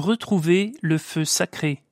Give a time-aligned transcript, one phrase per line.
[0.00, 1.82] Retrouver le feu sacré.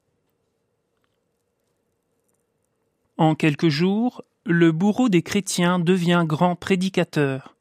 [3.18, 7.54] En quelques jours, le bourreau des chrétiens devient grand prédicateur.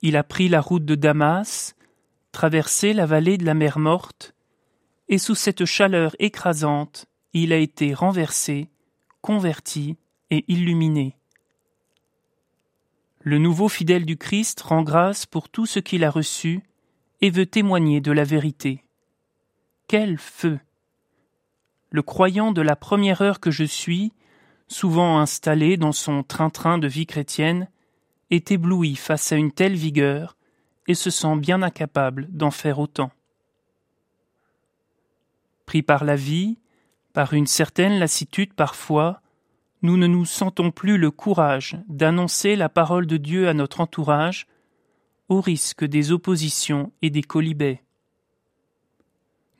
[0.00, 1.76] Il a pris la route de Damas,
[2.32, 4.34] traversé la vallée de la mer morte,
[5.10, 7.04] et sous cette chaleur écrasante,
[7.34, 8.70] il a été renversé,
[9.20, 9.98] converti
[10.30, 11.18] et illuminé.
[13.20, 16.62] Le nouveau fidèle du Christ rend grâce pour tout ce qu'il a reçu
[17.20, 18.85] et veut témoigner de la vérité.
[19.88, 20.58] Quel feu
[21.90, 24.12] Le croyant de la première heure que je suis,
[24.66, 27.68] souvent installé dans son train-train de vie chrétienne,
[28.30, 30.36] est ébloui face à une telle vigueur
[30.88, 33.12] et se sent bien incapable d'en faire autant.
[35.66, 36.58] Pris par la vie,
[37.12, 39.22] par une certaine lassitude parfois,
[39.82, 44.48] nous ne nous sentons plus le courage d'annoncer la parole de Dieu à notre entourage,
[45.28, 47.85] au risque des oppositions et des colibets.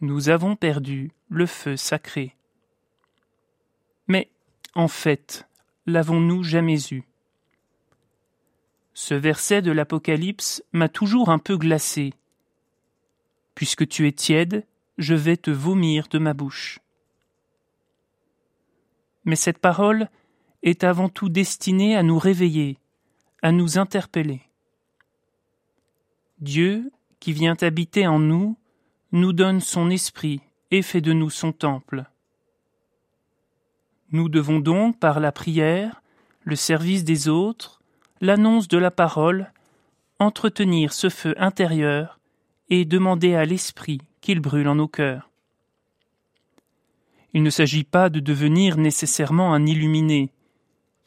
[0.02, 2.36] Nous avons perdu le feu sacré.
[4.08, 4.30] Mais,
[4.74, 5.48] en fait,
[5.86, 7.04] l'avons-nous jamais eu?
[8.92, 12.12] Ce verset de l'Apocalypse m'a toujours un peu glacé.
[13.54, 14.66] Puisque tu es tiède,
[14.98, 16.80] je vais te vomir de ma bouche.
[19.24, 20.10] Mais cette parole
[20.62, 22.78] est avant tout destinée à nous réveiller,
[23.42, 24.42] à nous interpeller.
[26.38, 28.58] Dieu, qui vient habiter en nous,
[29.12, 30.40] nous donne son esprit
[30.70, 32.04] et fait de nous son temple.
[34.10, 36.02] Nous devons donc, par la prière,
[36.44, 37.82] le service des autres,
[38.20, 39.52] l'annonce de la parole,
[40.18, 42.18] entretenir ce feu intérieur
[42.70, 45.30] et demander à l'Esprit qu'il brûle en nos cœurs.
[47.34, 50.32] Il ne s'agit pas de devenir nécessairement un illuminé,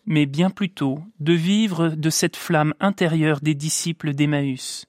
[0.06, 4.86] mais bien plutôt de vivre de cette flamme intérieure des disciples d'Emmaüs.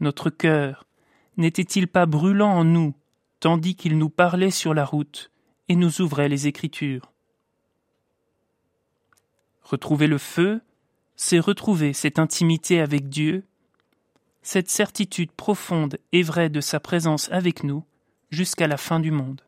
[0.00, 0.85] Notre cœur
[1.36, 2.94] n'était-il pas brûlant en nous,
[3.40, 5.30] tandis qu'il nous parlait sur la route
[5.68, 7.12] et nous ouvrait les Écritures
[9.62, 10.60] Retrouver le feu,
[11.16, 13.44] c'est retrouver cette intimité avec Dieu,
[14.42, 17.84] cette certitude profonde et vraie de sa présence avec nous
[18.30, 19.45] jusqu'à la fin du monde.